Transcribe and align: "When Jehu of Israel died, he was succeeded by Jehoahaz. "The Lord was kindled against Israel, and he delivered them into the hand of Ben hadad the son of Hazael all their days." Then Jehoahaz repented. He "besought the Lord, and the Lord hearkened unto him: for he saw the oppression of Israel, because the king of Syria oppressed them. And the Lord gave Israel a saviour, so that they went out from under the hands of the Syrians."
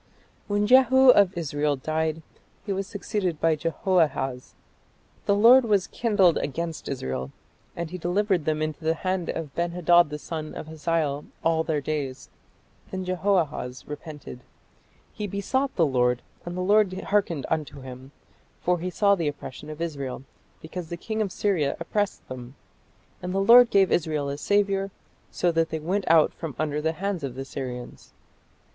"When 0.47 0.65
Jehu 0.65 1.09
of 1.11 1.37
Israel 1.37 1.75
died, 1.75 2.23
he 2.65 2.73
was 2.73 2.87
succeeded 2.87 3.39
by 3.39 3.55
Jehoahaz. 3.55 4.55
"The 5.27 5.35
Lord 5.35 5.63
was 5.63 5.85
kindled 5.85 6.39
against 6.39 6.89
Israel, 6.89 7.31
and 7.75 7.91
he 7.91 7.99
delivered 7.99 8.45
them 8.45 8.63
into 8.63 8.83
the 8.83 8.95
hand 8.95 9.29
of 9.29 9.53
Ben 9.53 9.73
hadad 9.73 10.09
the 10.09 10.17
son 10.17 10.55
of 10.55 10.65
Hazael 10.65 11.25
all 11.43 11.63
their 11.63 11.81
days." 11.81 12.29
Then 12.89 13.05
Jehoahaz 13.05 13.87
repented. 13.87 14.39
He 15.13 15.27
"besought 15.27 15.75
the 15.75 15.85
Lord, 15.85 16.23
and 16.47 16.57
the 16.57 16.61
Lord 16.61 16.91
hearkened 16.93 17.45
unto 17.47 17.81
him: 17.81 18.11
for 18.59 18.79
he 18.79 18.89
saw 18.89 19.13
the 19.13 19.27
oppression 19.27 19.69
of 19.69 19.79
Israel, 19.79 20.23
because 20.63 20.89
the 20.89 20.97
king 20.97 21.21
of 21.21 21.31
Syria 21.31 21.77
oppressed 21.79 22.27
them. 22.27 22.55
And 23.21 23.35
the 23.35 23.39
Lord 23.39 23.69
gave 23.69 23.91
Israel 23.91 24.29
a 24.29 24.39
saviour, 24.39 24.89
so 25.29 25.51
that 25.51 25.69
they 25.69 25.79
went 25.79 26.07
out 26.09 26.33
from 26.33 26.55
under 26.57 26.81
the 26.81 26.93
hands 26.93 27.23
of 27.23 27.35
the 27.35 27.45
Syrians." 27.45 28.13